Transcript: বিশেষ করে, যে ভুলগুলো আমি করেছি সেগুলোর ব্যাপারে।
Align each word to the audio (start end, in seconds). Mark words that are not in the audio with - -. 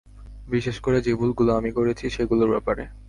বিশেষ 0.47 0.77
করে, 0.79 0.97
যে 1.01 1.11
ভুলগুলো 1.15 1.51
আমি 1.55 1.71
করেছি 1.71 2.05
সেগুলোর 2.09 2.49
ব্যাপারে। 2.49 2.83